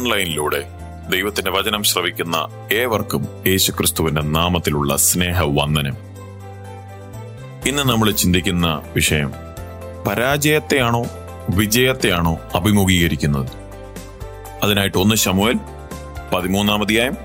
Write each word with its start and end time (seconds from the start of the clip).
ഓൺലൈനിലൂടെ 0.00 0.60
ദൈവത്തിന്റെ 1.10 1.50
വചനം 1.50 1.82
ശ്രവിക്കുന്ന 1.82 2.36
ഏവർക്കും 2.72 3.22
യേശുക്രിസ്തുവിന്റെ 3.46 4.20
നാമത്തിലുള്ള 4.20 4.96
സ്നേഹ 4.96 5.40
വന്ദനം 5.42 5.96
ഇന്ന് 7.68 7.82
നമ്മൾ 7.82 8.10
ചിന്തിക്കുന്ന 8.10 8.82
വിഷയം 8.96 9.30
പരാജയത്തെയാണോ 10.06 11.02
വിജയത്തെയാണോ 11.56 12.38
അഭിമുഖീകരിക്കുന്നത്? 12.54 13.52
അതിനായിട്ട് 14.62 14.98
ഒന്ന് 14.98 15.14
ശമുവൽ 15.14 15.58
പതിമൂന്നാം 16.34 16.82
അധ്യായം 16.82 17.16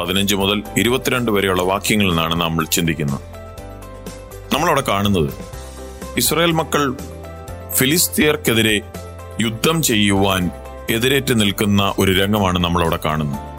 പതിനഞ്ച് 0.00 0.34
മുതൽ 0.34 0.62
ഇരുപത്തിരണ്ട് 0.78 1.30
വരെയുള്ള 1.30 1.62
വാക്യങ്ങളിൽ 1.62 2.10
നിന്നാണ് 2.10 2.34
നമ്മൾ 2.40 2.64
ചിന്തിക്കുന്നത്. 2.64 3.20
നമ്മളവിടെ 4.54 4.80
കാണുന്നത് 4.88 5.30
ഇസ്രായേൽ 6.16 6.52
മക്കൾ 6.52 6.84
ഫിലിസ്തീയർക്കെതിരെ 7.74 8.80
യുദ്ധം 9.40 9.82
ചെയ്യുവാൻ 9.82 10.42
എതിരേറ്റ് 10.92 11.40
നിൽക്കുന്ന 11.40 11.94
ഒരു 11.98 12.12
രംഗമാണ് 12.12 12.58
നമ്മളവിടെ 12.58 12.98
കാണുന്നത്. 13.04 13.50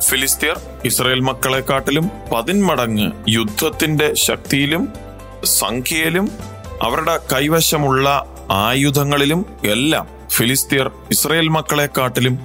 ഫിലിസ്തീർ 0.00 0.60
ഇസ്രായേൽ 0.84 1.20
മക്കളെക്കാട്ടിലും 1.20 2.10
പതിന്മടങ്ങ് 2.34 3.10
യുദ്ധത്തിന്റെ 3.28 4.14
ശക്തിയിലും 4.14 4.88
സംഖ്യയിലും 5.44 6.30
അവരുടെ 6.82 7.20
കൈവശമുള്ള 7.32 8.36
ആയുധങ്ങളിലും 8.50 9.46
എല്ലാം 9.64 10.06
ഫിലിസ്തീർ 10.30 10.90
ഇസ്രായേൽ 11.10 11.48
മക്കളെക്കാട്ടിലും 11.48 12.38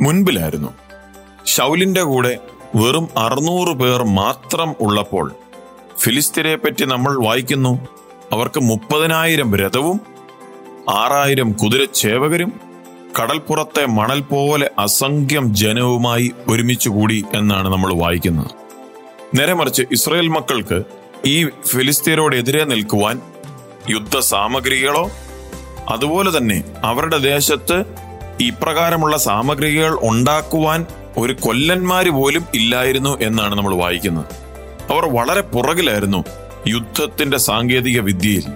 മുൻപിലായിരുന്നു. 0.00 0.68
ഷൗലിന്റെ 1.46 2.02
കൂടെ 2.02 2.38
വെറും 2.76 3.08
അറുന്നൂറ് 3.16 3.76
പേർ 3.76 4.02
മാത്രം 4.04 4.74
ഉള്ളപ്പോൾ 4.80 5.32
ഫിലിസ്തീനെ 5.98 6.56
പറ്റി 6.56 6.84
നമ്മൾ 6.84 7.26
വായിക്കുന്നു. 7.26 7.88
അവർക്ക് 8.32 8.60
മുപ്പതിനായിരം 8.60 9.56
രഥവും 9.56 10.00
ആറായിരം 10.90 11.52
കുതിരച്ചേവകരും 11.52 12.67
കടൽപ്പുറത്തെ 13.18 13.86
മണൽ 13.86 14.20
പോലെ 14.20 14.70
അസംഖ്യം 14.78 15.54
ജനവുമായി 15.54 16.32
ഒരുമിച്ച് 16.48 16.88
കൂടി 16.88 17.24
എന്നാണ് 17.34 17.68
നമ്മൾ 17.68 17.94
വായിക്കുന്നത്. 17.94 18.50
നേരെ 19.34 19.54
മറിച്ച് 19.54 19.82
ഇസ്രായേൽ 19.92 20.28
മക്കൾക്ക് 20.28 20.82
ഈ 21.26 21.44
ഫിലിസ്തീനോടെതിരെ 21.44 22.64
നിൽക്കുവാൻ 22.64 23.22
യുദ്ധ 23.90 24.18
സാമഗ്രികളോ 24.18 25.10
അതുപോലെ 25.88 26.38
തന്നെ 26.38 26.64
അവരുടെ 26.84 27.18
ദേശത്ത് 27.18 27.84
ഇപ്രകാരമുള്ള 28.40 29.16
സാമഗ്രികൾ 29.16 29.98
ഉണ്ടാക്കുവാൻ 30.02 30.86
ഒരു 31.16 31.32
കൊല്ലന്മാര് 31.32 32.08
പോലും 32.08 32.44
ഇല്ലായിരുന്നു 32.54 33.18
എന്നാണ് 33.20 33.54
നമ്മൾ 33.54 33.74
വായിക്കുന്നത്. 33.74 34.26
അവർ 34.90 35.06
വളരെ 35.06 35.40
പുറകിലായിരുന്നു 35.40 36.24
യുദ്ധത്തിന്റെ 36.66 37.36
സാങ്കേതിക 37.38 38.00
വിദ്യയിൽ 38.00 38.46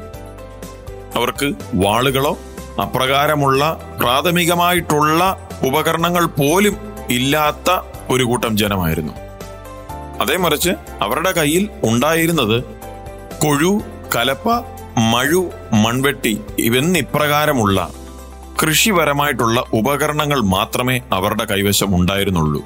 അവർക്ക് 1.14 1.52
വാളുകളോ 1.74 2.38
അപ്രകാരമുള്ള 2.81 3.81
പ്രാഥമികമായിട്ടുള്ള 4.01 5.48
ഉപകരണങ്ങൾ 5.62 6.27
പോലും 6.27 6.77
ഇല്ലാത്ത 7.11 7.70
ഒരു 8.11 8.25
കൂട്ടം 8.25 8.56
ജനമായിരുന്നു. 8.56 9.12
അതേ 10.20 10.37
മറിച്ച് 10.37 10.70
അവരുടെ 11.03 11.33
കയ്യിൽ 11.33 11.69
ഉണ്ടായിരുന്നത് 11.84 12.65
കൊഴു 13.43 13.83
കലപ്പ 14.17 14.50
മഴു 14.98 15.50
മൺവെട്ടി 15.73 16.41
ഇവന്നിപ്രകാരമുള്ള 16.59 17.91
കൃഷിപരമായിട്ടുള്ള 18.62 19.65
ഉപകരണങ്ങൾ 19.73 20.41
മാത്രമേ 20.41 21.00
അവരുടെ 21.12 21.45
കൈവശം 21.45 21.97
ഉണ്ടായിരുന്നുള്ളൂ. 21.97 22.62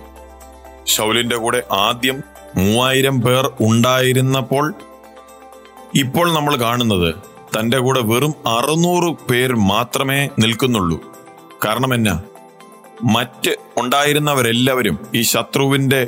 ശൗലിന്റെ 0.87 1.37
കൂടെ 1.37 1.63
ആദ്യം 1.73 2.25
മൂവായിരം 2.55 3.21
പേർ 3.21 3.51
ഉണ്ടായിരുന്നപ്പോൾ 3.61 4.75
ഇപ്പോൾ 5.95 6.35
നമ്മൾ 6.35 6.57
കാണുന്നത് 6.57 7.15
തന്റെ 7.59 7.79
കൂടെ 7.79 8.01
വെറും 8.01 8.35
അറുന്നൂറ് 8.47 9.17
പേർ 9.31 9.57
മാത്രമേ 9.57 10.29
നിൽക്കുന്നുള്ളൂ. 10.39 11.05
കാരണം 11.65 11.95
എന്നാ? 11.95 12.23
മറ്റ് 13.03 13.57
ഉണ്ടായിരുന്നവരെല്ലാവരും 13.77 14.99
ഈ 15.15 15.23
ശത്രുവിന്റെ 15.23 16.07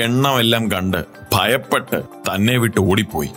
എണ്ണമെല്ലാം 0.00 0.70
കണ്ട് 0.70 1.04
ഭയപ്പെട്ട് 1.32 2.02
തന്നെ 2.02 2.56
വിട്ട് 2.56 2.80
ഓടിപ്പോയി. 2.80 3.30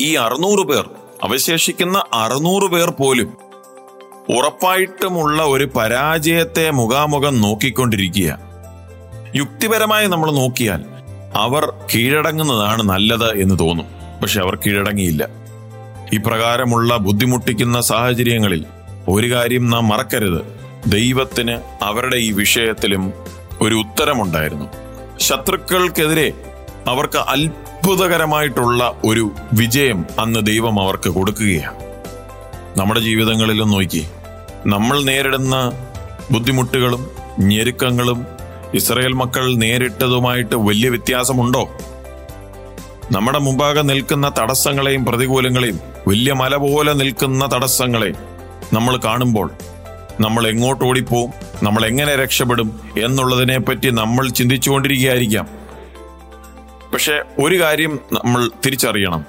ഈ 0.00 0.14
അറുന്നൂറ് 0.14 0.66
പേർ 0.66 0.90
അവശേഷിക്കുന്ന 1.22 2.04
അറുന്നൂറ് 2.12 2.70
പേർ 2.70 2.90
പോലും 2.90 3.36
ഉറപ്പായിട്ടുമുള്ള 4.36 5.42
ഒരു 5.42 5.68
പരാജയത്തെ 5.76 6.70
മുഖാമുഖം 6.70 7.40
നോക്കിക്കൊണ്ടിരിക്കുക 7.40 8.38
യുക്തിപരമായി 9.36 10.06
നമ്മൾ 10.06 10.32
നോക്കിയാൽ 10.32 10.84
അവർ 11.34 11.72
കീഴടങ്ങുന്നതാണ് 11.94 12.82
നല്ലത് 12.82 13.40
എന്ന് 13.40 13.58
തോന്നും. 13.58 13.86
പക്ഷെ 14.22 14.40
അവർ 14.40 14.54
കീഴടങ്ങിയില്ല. 14.54 15.28
ഇപ്രകാരമുള്ള 16.12 16.96
ബുദ്ധിമുട്ടിക്കുന്ന 16.96 17.80
സാഹചര്യങ്ങളിൽ 17.80 18.64
ഒരു 19.08 19.32
കാര്യം 19.32 19.70
നാം 19.70 19.88
മറക്കരുത്. 19.88 20.40
ദൈവത്തിന് 20.86 21.84
അവരുടെ 21.84 22.16
ഈ 22.16 22.32
വിഷയത്തിലും 22.32 23.12
ഒരു 23.60 23.74
ഉത്തരമുണ്ടായിരുന്നു. 23.74 24.64
ശത്രുക്കൾക്കെതിരെ 25.20 26.32
അവർക്ക് 26.86 27.18
അത്ഭുതകരമായിട്ടുള്ള 27.18 29.00
ഒരു 29.04 29.30
വിജയം 29.52 30.06
അന്ന് 30.18 30.46
ദൈവം 30.46 30.80
അവർക്ക് 30.80 31.10
കൊടുക്കുകയാണ്. 31.10 31.76
നമ്മുടെ 32.76 33.00
ജീവിതങ്ങളിലും 33.00 33.70
നോക്കി 33.70 34.06
നമ്മൾ 34.66 35.02
നേരിടുന്ന 35.02 35.72
ബുദ്ധിമുട്ടുകളും 36.30 37.10
ഞെരുക്കങ്ങളും 37.40 38.26
ഇസ്രയേൽ 38.74 39.12
മക്കൾ 39.12 39.54
നേരിട്ടതുമായിട്ട് 39.54 40.56
വലിയ 40.56 40.88
വ്യത്യാസമുണ്ടോ? 40.88 41.68
നമ്മുടെ 43.12 43.38
മുമ്പാകെ 43.38 43.82
നിൽക്കുന്ന 43.82 44.32
തടസ്സങ്ങളെയും 44.38 45.04
പ്രതികൂലങ്ങളെയും 45.04 45.89
വലിയ 46.08 46.32
മല 46.32 46.56
പോലെ 46.56 46.92
നിൽക്കുന്ന 46.92 47.46
തടസ്സങ്ങളെ 47.54 48.12
നമ്മൾ 48.72 48.96
കാണുമ്പോൾ 48.96 49.50
നമ്മൾ 50.20 50.48
എങ്ങോട്ട് 50.48 50.84
ഓടിപ്പോവും? 50.84 51.32
നമ്മൾ 51.62 51.86
എങ്ങനെ 51.86 52.16
രക്ഷപ്പെടും 52.16 52.80
എന്നുള്ളതിനെ 53.02 53.58
പറ്റി 53.58 53.90
നമ്മൾ 53.90 54.28
ചിന്തിച്ചുകൊണ്ടിരിക്കുകയായിരിക്കാം. 54.28 55.48
പക്ഷെ 56.92 57.22
ഒരു 57.38 57.60
കാര്യം 57.60 58.00
നമ്മൾ 58.12 58.50
തിരിച്ചറിയണം. 58.66 59.24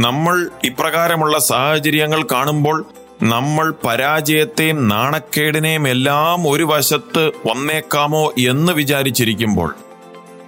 നമ്മൾ 0.00 0.50
ഇപ്രകാരമുള്ള 0.64 1.38
സാഹചര്യങ്ങൾ 1.38 2.22
കാണുമ്പോൾ 2.32 2.86
നമ്മൾ 3.22 3.74
പരാജയത്തെയും 3.86 4.88
നാണക്കേടിനെയും 4.88 5.88
എല്ലാം 5.88 6.48
ഒരു 6.48 6.64
വശത്ത് 6.64 7.30
വന്നേക്കാമോ 7.46 8.32
എന്ന് 8.38 8.72
വിചാരിച്ചിരിക്കുമ്പോൾ 8.72 9.74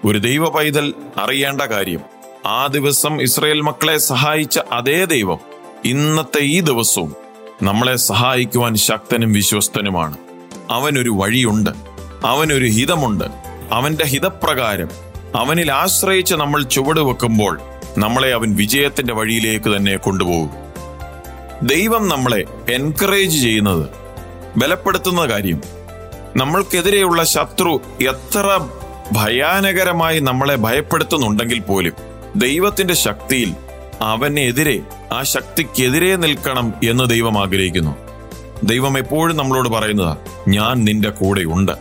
ഒരു 0.04 0.18
ദൈവ 0.18 0.48
പൈതൽ 0.48 0.94
അറിയേണ്ട 1.18 1.62
കാര്യം 1.62 2.09
ആ 2.46 2.66
ദിവസം 2.66 3.22
ഇസ്രയേൽ 3.22 3.60
മക്കളെ 3.60 3.98
സഹായിച്ച 3.98 4.58
അതേ 4.72 5.04
ദൈവം 5.04 5.38
ഇന്നത്തെ 5.84 6.38
ഈ 6.38 6.60
ദിവസവും 6.60 7.16
നമ്മളെ 7.62 7.96
സഹായിക്കുവാൻ 7.96 8.74
ശക്തനും 8.76 9.32
വിശ്വസ്തനുമാണ്. 9.32 10.16
അവനൊരു 10.70 11.10
വഴിയുണ്ട് 11.10 11.70
അവനൊരു 12.26 12.66
ഹിതമുണ്ട് 12.66 13.24
അവന്റെ 13.72 14.04
ഹിതപ്രകാരം 14.04 14.88
അവനിൽ 15.36 15.72
ആശ്രയിച്ച് 15.72 16.34
നമ്മൾ 16.34 16.62
ചുവട് 16.62 17.00
വെക്കുമ്പോൾ 17.00 17.60
നമ്മളെ 17.98 18.28
അവൻ 18.28 18.56
വിജയത്തിന്റെ 18.56 19.14
വഴിയിലേക്ക് 19.14 19.76
തന്നെ 19.76 19.96
കൊണ്ടുപോകും. 19.96 20.50
ദൈവം 21.62 22.08
നമ്മളെ 22.08 22.44
എൻകറേജ് 22.74 23.42
ചെയ്യുന്നത് 23.42 23.88
ബലപ്പെടുത്തുന്ന 24.56 25.24
കാര്യം 25.24 25.62
നമ്മൾക്കെതിരെയുള്ള 26.36 27.24
ശത്രു 27.24 27.80
എത്ര 28.08 28.60
ഭയാനകരമായി 29.12 30.20
നമ്മളെ 30.20 30.56
ഭയപ്പെടുത്തുന്നുണ്ടെങ്കിൽ 30.56 31.58
പോലും 31.58 31.92
ദൈവത്തിന്റെ 32.36 32.94
ശക്തിയിൽ 32.94 33.54
അവനെതിരെ 34.00 34.80
ആ 35.12 35.22
ശക്തിക്കെതിരെ 35.22 36.16
നിൽക്കണം 36.16 36.74
എന്ന് 36.88 37.10
ദൈവം 37.10 37.38
ആഗ്രഹിക്കുന്നു. 37.38 37.96
ദൈവം 38.64 38.98
എപ്പോഴും 38.98 39.36
നമ്മളോട് 39.36 39.68
പറയുന്നതാ 39.68 40.16
ഞാൻ 40.48 40.84
നിന്റെ 40.84 41.10
കൂടെയുണ്ട് 41.10 41.72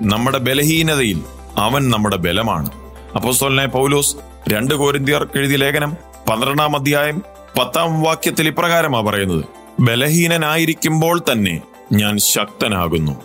നമ്മുടെ 0.00 0.38
ബലഹീനതയിൽ 0.38 1.22
അവൻ 1.56 1.90
നമ്മുടെ 1.90 2.16
ബലമാണ്. 2.16 2.70
അപ്പോസ്തലനായ 3.16 3.66
പൗലോസ് 3.66 4.16
രണ്ട് 4.52 4.74
കോരിന്തിയർക്ക് 4.74 5.38
എഴുതിയ 5.38 5.56
ലേഖനം 5.56 5.96
പന്ത്രണ്ടാം 6.30 6.76
അധ്യായം 6.76 7.22
പത്താം 7.58 8.02
വാക്യത്തിൽ 8.02 8.48
ഇപ്രകാരമാ 8.48 9.00
പറയുന്നത് 9.00 9.44
ബലഹീനനായിരിക്കുമ്പോൾ 9.80 11.20
തന്നെ 11.32 11.60
ഞാൻ 11.92 12.18
ശക്തനാകുന്നു. 12.18 13.22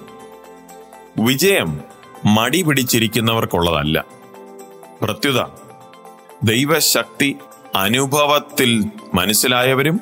വിജയം 1.19 1.79
മടി 2.25 2.61
പിടിച്ചിരിക്കുന്നവർക്കുള്ളതല്ല. 2.61 4.05
പ്രത്യുത 5.01 5.62
ദൈവശക്തി 6.43 7.35
അനുഭവത്തിൽ 7.75 8.83
മനസ്സിലായവരും 9.13 10.01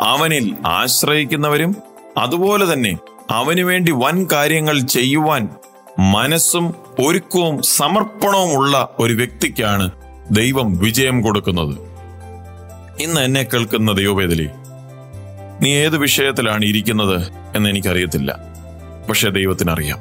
അവനിൽ 0.00 0.56
ആശ്രയിക്കുന്നവരും 0.66 1.76
അതുപോലെ 2.18 2.72
തന്നെ 2.72 2.98
അവനു 3.30 3.62
വേണ്ടി 3.62 3.92
വൻ 3.92 4.26
കാര്യങ്ങൾ 4.32 4.80
ചെയ്യുവാൻ 4.80 5.48
മനസ്സും 5.98 6.74
ഒരുക്കവും 6.98 7.62
സമർപ്പണവും 7.62 8.52
ഉള്ള 8.52 8.88
ഒരു 8.98 9.12
വ്യക്തിക്കാണ് 9.12 9.90
ദൈവം 10.30 10.78
വിജയം 10.78 11.22
കൊടുക്കുന്നത്. 11.22 11.78
ഇന്ന് 13.00 13.20
എന്നെ 13.20 13.42
കേൾക്കുന്ന 13.42 13.92
ദൈവവേദലി 13.92 14.48
നീ 15.60 15.74
ഏത് 15.74 15.96
വിഷയത്തിലാണ് 15.96 16.64
ഇരിക്കുന്നത് 16.64 17.28
എന്ന് 17.56 17.70
എനിക്കറിയത്തില്ല. 17.70 18.38
പക്ഷെ 19.08 19.28
ദൈവത്തിനറിയാം. 19.28 19.98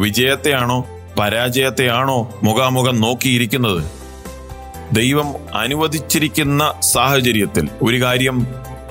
വിജയത്തെയാണോ 0.00 0.86
പരാജയത്തെയാണോ 1.18 2.40
മുഖാമുഖം 2.42 3.00
നോക്കിയിരിക്കുന്നത്? 3.00 4.03
ദൈവം 4.92 5.56
അനുവദിച്ചിരിക്കുന്ന 5.56 6.74
സാഹചര്യത്തിൽ 6.80 7.68
ഒരു 7.82 8.02
കാര്യം 8.02 8.46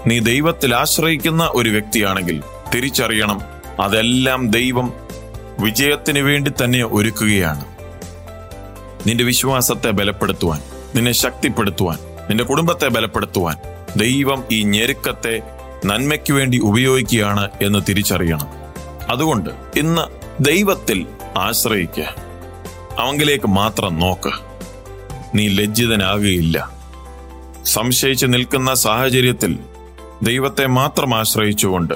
നീ 0.08 0.20
ദൈവത്തിൽ 0.20 0.76
ആശ്രയിക്കുന്ന 0.76 1.50
ഒരു 1.54 1.70
വ്യക്തിയാണെങ്കിൽ 1.70 2.44
തിരിച്ചറിയണം 2.74 3.42
അതെല്ലാം 3.80 4.52
ദൈവം 4.52 4.94
വിജയത്തിന് 5.60 6.20
വേണ്ടി 6.20 6.52
തന്നെ 6.64 6.84
ഒരുക്കുകയാണ്. 6.84 7.66
നിന്റെ 9.08 9.24
വിശ്വാസത്തെ 9.24 9.90
ബലപ്പെടുത്തുവാൻ 9.90 10.62
നിന്നെ 10.96 11.12
ശക്തിപ്പെടുത്തുവാൻ 11.12 11.98
നിന്റെ 12.30 12.44
കുടുംബത്തെ 12.44 12.88
ബലപ്പെടുത്തുവാൻ 12.88 13.58
ദൈവം 13.98 14.44
ഈ 14.52 14.64
ഞെരുക്കത്തെ 14.64 15.42
നന്മയ്ക്ക് 15.86 16.34
വേണ്ടി 16.34 16.60
ഉപയോഗിക്കുകയാണ് 16.60 17.50
എന്ന് 17.62 17.80
തിരിച്ചറിയണം. 17.90 18.48
അതുകൊണ്ട് 19.10 19.50
ഇന്ന് 19.80 20.02
ദൈവത്തിൽ 20.44 21.08
ആശ്രയിക്കുക. 21.38 22.16
അവങ്കിലേക്ക് 23.00 23.48
മാത്രം 23.48 24.00
നോക്ക്. 24.00 24.53
നീ 25.36 25.48
ലജ്ജിതനാകുകയില്ല. 25.48 26.72
സംശയിച്ച് 27.66 28.26
നിൽക്കുന്ന 28.26 28.74
സാഹചര്യത്തിൽ 28.74 29.60
ദൈവത്തെ 30.24 30.66
മാത്രം 30.66 31.16
ആശ്രയിച്ചുകൊണ്ട് 31.16 31.94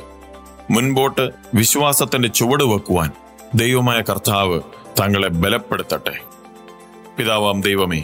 മുൻപോട്ട് 0.72 1.30
വിശ്വാസത്തിന്റെ 1.54 2.28
ചുവട് 2.28 2.64
വെക്കുവാൻ 2.64 3.12
ദൈവമായ 3.56 4.02
കർത്താവ് 4.02 4.62
തങ്ങളെ 5.00 5.28
ബലപ്പെടുത്തട്ടെ. 5.28 6.16
പിതാവാം 7.18 7.62
ദൈവമേ 7.62 8.04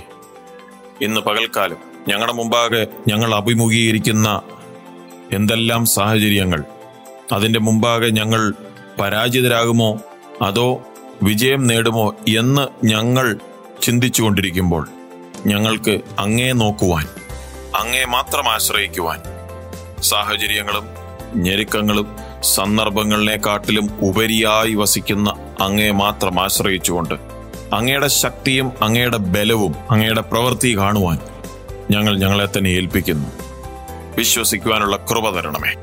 ഇന്ന് 1.02 1.22
പകൽക്കാലം 1.22 1.78
ഞങ്ങളുടെ 2.08 2.34
മുമ്പാകെ 2.34 2.88
ഞങ്ങൾ 3.08 3.36
അഭിമുഖീകരിക്കുന്ന 3.36 4.42
എന്തെല്ലാം 5.34 5.86
സാഹചര്യങ്ങൾ? 5.86 6.64
അതിന്റെ 7.32 7.60
മുമ്പാകെ 7.60 8.10
ഞങ്ങൾ 8.10 8.54
പരാജിതരാകുമോ? 9.00 10.00
അതോ 10.42 10.82
വിജയം 11.24 11.68
നേടുമോ 11.68 12.16
എന്ന് 12.38 12.86
ഞങ്ങൾ 12.86 13.40
ചിന്തിച്ചുകൊണ്ടിരിക്കുമ്പോൾ 13.84 14.88
ഞങ്ങൾക്ക് 15.46 16.02
അങ്ങേ 16.20 16.52
നോക്കുവാൻ 16.52 17.08
അങ്ങേ 17.76 18.04
മാത്രം 18.04 18.50
ആശ്രയിക്കുവാൻ. 18.50 19.22
സാഹചര്യങ്ങളും 20.02 20.88
ഞെരുക്കങ്ങളും 21.36 22.16
സന്ദർഭങ്ങളിനെക്കാട്ടിലും 22.44 23.90
ഉപരിയായി 24.02 24.74
വസിക്കുന്ന 24.74 25.34
അങ്ങേ 25.60 25.92
മാത്രം 25.92 26.40
ആശ്രയിച്ചുകൊണ്ട് 26.40 27.14
അങ്ങയുടെ 27.74 28.08
ശക്തിയും 28.08 28.72
അങ്ങയുടെ 28.82 29.18
ബലവും 29.18 29.76
അങ്ങയുടെ 29.92 30.22
പ്രവൃത്തി 30.22 30.78
കാണുവാൻ 30.78 31.20
ഞങ്ങൾ 31.92 32.18
ഞങ്ങളെ 32.18 32.46
തന്നെ 32.46 32.70
ഏൽപ്പിക്കുന്നു. 32.70 33.30
വിശ്വസിക്കുവാനുള്ള 34.18 34.98
കൃപ 34.98 35.30
തരണമേ. 35.30 35.74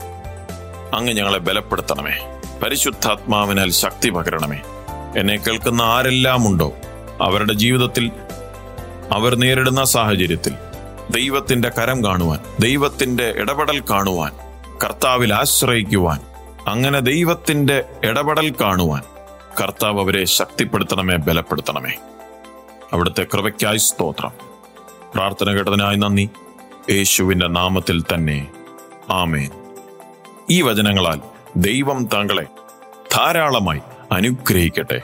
അങ്ങ് 0.96 1.12
ഞങ്ങളെ 1.12 1.38
ബലപ്പെടുത്തണമേ. 1.38 2.38
പരിശുദ്ധാത്മാവിനാൽ 2.62 3.70
ശക്തി 3.70 4.10
പകരണമേ. 4.10 4.60
എന്നെ 5.18 5.36
കേൾക്കുന്ന 5.36 5.82
ആരെല്ലാമുണ്ടോ? 5.82 6.72
അവരുടെ 7.22 7.52
ജീവിതത്തിൽ 7.52 8.10
അവർ 9.10 9.36
നേരിടുന്ന 9.36 9.84
സാഹചര്യത്തിൽ 9.84 10.52
ദൈവത്തിന്റെ 11.10 11.68
കരം 11.68 12.04
കാണുവാൻ 12.04 12.38
ദൈവത്തിന്റെ 12.60 13.34
ഇടപെടൽ 13.36 13.82
കാണുവാൻ 13.90 14.32
കർത്താവിൽ 14.84 15.34
ആശ്രയിക്കുവാൻ 15.34 16.20
അങ്ങനെ 16.68 17.00
ദൈവത്തിന്റെ 17.00 17.84
ഇടപെടൽ 18.04 18.54
കാണുവാൻ 18.60 19.02
കർത്താവ് 19.62 20.00
അവരെ 20.00 20.24
ശക്തിപ്പെടുത്തണമേ 20.24 21.16
ബലപ്പെടുത്തണമേ. 21.16 21.90
അവിടുത്തെ 22.92 23.26
കൃപയ്ക്കായി 23.34 23.76
സ്തോത്രം. 23.76 24.30
പ്രാർത്ഥന 25.14 25.50
കേട്ടതിനായി 25.50 25.96
നന്ദി. 25.96 26.30
യേശുവിന്റെ 26.90 27.48
നാമത്തിൽ 27.48 28.02
തന്നെ. 28.02 28.48
ആമേൻ. 29.10 29.50
ഈ 30.50 30.62
വചനങ്ങളാൽ 30.62 31.20
ദൈവം 31.56 32.06
താങ്കളെ 32.06 32.46
ധാരാളമായി 33.12 33.80
അനുഗ്രഹിക്കട്ടെ. 34.12 35.02